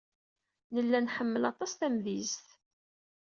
[0.73, 2.47] Nella nḥemmel aṭas tamedyazt.